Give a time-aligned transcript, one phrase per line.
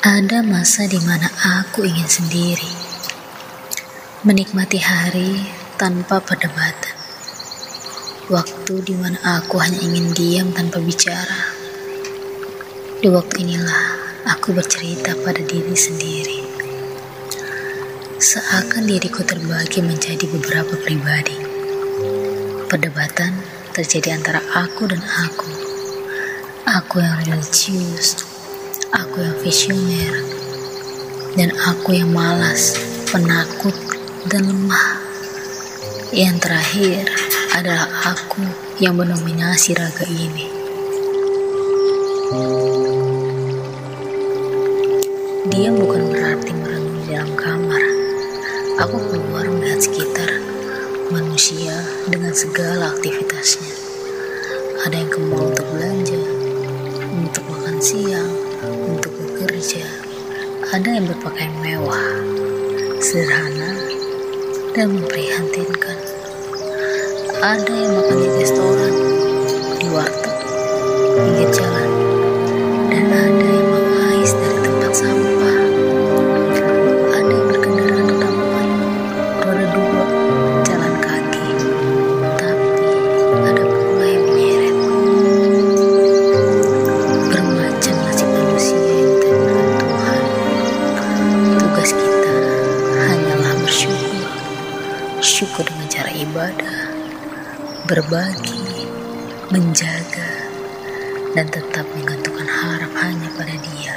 [0.00, 1.28] Ada masa di mana
[1.60, 2.72] aku ingin sendiri,
[4.24, 5.44] menikmati hari
[5.76, 6.96] tanpa perdebatan.
[8.32, 11.52] Waktu di mana aku hanya ingin diam tanpa bicara.
[12.96, 13.84] Di waktu inilah
[14.24, 16.48] aku bercerita pada diri sendiri.
[18.16, 21.36] Seakan diriku terbagi menjadi beberapa pribadi.
[22.72, 23.36] Perdebatan
[23.76, 25.52] terjadi antara aku dan aku.
[26.64, 28.29] Aku yang religius,
[28.90, 30.14] Aku yang visioner
[31.38, 32.74] dan aku yang malas,
[33.06, 33.74] penakut,
[34.26, 34.98] dan lemah.
[36.10, 37.06] Yang terakhir
[37.54, 38.42] adalah aku
[38.82, 40.46] yang mendominasi raga ini.
[45.54, 47.84] Dia bukan berarti merenung di dalam kamar.
[48.82, 50.30] Aku keluar melihat sekitar
[51.14, 51.78] manusia
[52.10, 53.70] dengan segala aktivitasnya.
[54.82, 56.22] Ada yang ke untuk belanja,
[57.12, 58.39] untuk makan siang.
[60.70, 62.06] Ada yang berpakaian mewah,
[63.02, 63.74] sederhana,
[64.70, 65.98] dan memprihatinkan.
[67.42, 68.94] Ada yang makan di restoran,
[95.40, 96.78] Syukur dengan cara ibadah,
[97.88, 98.84] berbagi,
[99.48, 100.36] menjaga,
[101.32, 103.96] dan tetap menggantungkan harap hanya pada Dia.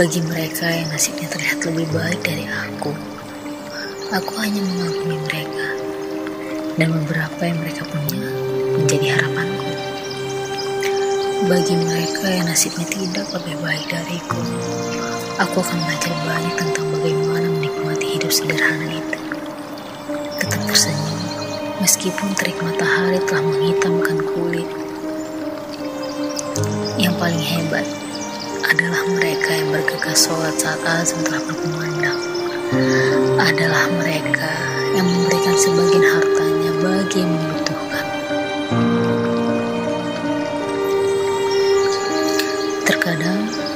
[0.00, 2.96] Bagi mereka yang nasibnya terlihat lebih baik dari aku,
[4.08, 5.68] aku hanya mengagumi mereka
[6.80, 8.24] dan beberapa yang mereka punya
[8.80, 9.61] menjadi harapanku.
[11.42, 14.38] Bagi mereka yang nasibnya tidak lebih baik dariku,
[15.42, 19.18] aku akan belajar banyak tentang bagaimana menikmati hidup sederhana itu.
[20.38, 21.18] Tetap tersenyum,
[21.82, 24.70] meskipun terik matahari telah menghitamkan kulit.
[26.94, 27.86] Yang paling hebat
[28.70, 32.22] adalah mereka yang bergegas sholat saat azan telah berkumandang.
[33.42, 34.52] Adalah mereka
[34.94, 37.34] yang memberikan sebagian hartanya bagi yang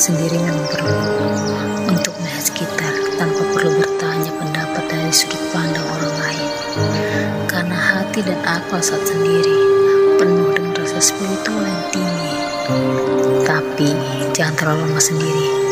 [0.00, 0.96] sendiri memang perlu
[1.92, 6.50] untuk melihat sekitar tanpa perlu bertanya pendapat dari sudut pandang orang lain.
[7.44, 9.60] Karena hati dan akal saat sendiri
[10.16, 12.32] penuh dengan rasa spiritual yang tinggi.
[13.44, 13.92] Tapi
[14.32, 15.69] jangan terlalu lama sendiri.